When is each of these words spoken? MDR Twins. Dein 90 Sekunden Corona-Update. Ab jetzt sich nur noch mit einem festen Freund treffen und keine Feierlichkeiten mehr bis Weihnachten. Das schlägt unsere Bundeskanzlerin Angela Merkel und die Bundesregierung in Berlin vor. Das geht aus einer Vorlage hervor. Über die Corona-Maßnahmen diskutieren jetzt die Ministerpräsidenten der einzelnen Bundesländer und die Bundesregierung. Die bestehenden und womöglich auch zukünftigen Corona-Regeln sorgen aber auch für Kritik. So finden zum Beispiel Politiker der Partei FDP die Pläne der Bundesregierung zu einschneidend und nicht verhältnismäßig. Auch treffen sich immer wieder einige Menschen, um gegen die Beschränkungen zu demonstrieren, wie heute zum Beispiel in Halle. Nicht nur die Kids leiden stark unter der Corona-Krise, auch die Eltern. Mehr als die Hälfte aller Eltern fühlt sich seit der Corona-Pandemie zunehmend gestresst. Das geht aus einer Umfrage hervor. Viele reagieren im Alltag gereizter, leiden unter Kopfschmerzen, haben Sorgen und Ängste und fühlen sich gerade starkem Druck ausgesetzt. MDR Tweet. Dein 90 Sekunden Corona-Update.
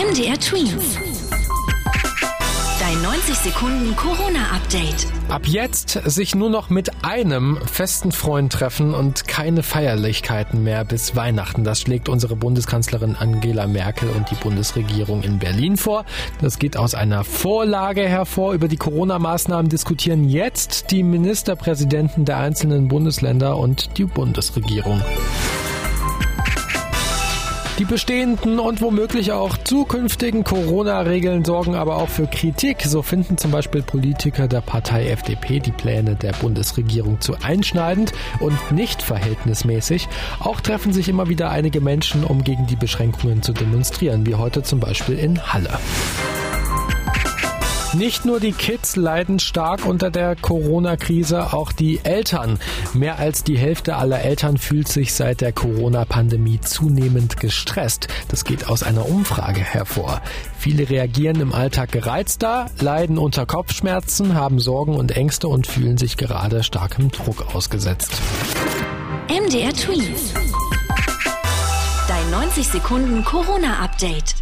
MDR 0.00 0.40
Twins. 0.40 0.98
Dein 2.80 3.02
90 3.02 3.34
Sekunden 3.34 3.94
Corona-Update. 3.96 5.06
Ab 5.28 5.42
jetzt 5.44 5.90
sich 6.06 6.34
nur 6.34 6.48
noch 6.48 6.70
mit 6.70 7.04
einem 7.04 7.58
festen 7.66 8.10
Freund 8.10 8.50
treffen 8.50 8.94
und 8.94 9.28
keine 9.28 9.62
Feierlichkeiten 9.62 10.62
mehr 10.62 10.86
bis 10.86 11.16
Weihnachten. 11.16 11.64
Das 11.64 11.82
schlägt 11.82 12.08
unsere 12.08 12.34
Bundeskanzlerin 12.34 13.14
Angela 13.14 13.66
Merkel 13.66 14.08
und 14.08 14.30
die 14.30 14.36
Bundesregierung 14.36 15.22
in 15.22 15.38
Berlin 15.38 15.76
vor. 15.76 16.06
Das 16.40 16.58
geht 16.58 16.78
aus 16.78 16.94
einer 16.94 17.22
Vorlage 17.22 18.08
hervor. 18.08 18.54
Über 18.54 18.68
die 18.68 18.78
Corona-Maßnahmen 18.78 19.68
diskutieren 19.68 20.26
jetzt 20.26 20.92
die 20.92 21.02
Ministerpräsidenten 21.02 22.24
der 22.24 22.38
einzelnen 22.38 22.88
Bundesländer 22.88 23.58
und 23.58 23.98
die 23.98 24.06
Bundesregierung. 24.06 25.02
Die 27.80 27.86
bestehenden 27.86 28.58
und 28.58 28.82
womöglich 28.82 29.32
auch 29.32 29.56
zukünftigen 29.56 30.44
Corona-Regeln 30.44 31.46
sorgen 31.46 31.74
aber 31.74 31.96
auch 31.96 32.10
für 32.10 32.26
Kritik. 32.26 32.82
So 32.82 33.00
finden 33.00 33.38
zum 33.38 33.52
Beispiel 33.52 33.80
Politiker 33.80 34.48
der 34.48 34.60
Partei 34.60 35.08
FDP 35.08 35.60
die 35.60 35.70
Pläne 35.70 36.14
der 36.14 36.32
Bundesregierung 36.32 37.22
zu 37.22 37.36
einschneidend 37.42 38.12
und 38.38 38.70
nicht 38.70 39.00
verhältnismäßig. 39.00 40.10
Auch 40.40 40.60
treffen 40.60 40.92
sich 40.92 41.08
immer 41.08 41.30
wieder 41.30 41.48
einige 41.48 41.80
Menschen, 41.80 42.22
um 42.22 42.44
gegen 42.44 42.66
die 42.66 42.76
Beschränkungen 42.76 43.42
zu 43.42 43.54
demonstrieren, 43.54 44.26
wie 44.26 44.34
heute 44.34 44.62
zum 44.62 44.78
Beispiel 44.78 45.18
in 45.18 45.42
Halle. 45.50 45.70
Nicht 47.94 48.24
nur 48.24 48.38
die 48.38 48.52
Kids 48.52 48.94
leiden 48.94 49.40
stark 49.40 49.84
unter 49.84 50.12
der 50.12 50.36
Corona-Krise, 50.36 51.52
auch 51.52 51.72
die 51.72 51.98
Eltern. 52.04 52.60
Mehr 52.94 53.18
als 53.18 53.42
die 53.42 53.58
Hälfte 53.58 53.96
aller 53.96 54.20
Eltern 54.20 54.58
fühlt 54.58 54.86
sich 54.86 55.12
seit 55.12 55.40
der 55.40 55.52
Corona-Pandemie 55.52 56.60
zunehmend 56.60 57.40
gestresst. 57.40 58.06
Das 58.28 58.44
geht 58.44 58.68
aus 58.68 58.84
einer 58.84 59.08
Umfrage 59.08 59.60
hervor. 59.60 60.22
Viele 60.56 60.88
reagieren 60.88 61.40
im 61.40 61.52
Alltag 61.52 61.90
gereizter, 61.90 62.66
leiden 62.78 63.18
unter 63.18 63.44
Kopfschmerzen, 63.44 64.34
haben 64.34 64.60
Sorgen 64.60 64.94
und 64.94 65.10
Ängste 65.16 65.48
und 65.48 65.66
fühlen 65.66 65.98
sich 65.98 66.16
gerade 66.16 66.62
starkem 66.62 67.10
Druck 67.10 67.56
ausgesetzt. 67.56 68.12
MDR 69.28 69.72
Tweet. 69.72 70.14
Dein 72.06 72.30
90 72.30 72.68
Sekunden 72.68 73.24
Corona-Update. 73.24 74.36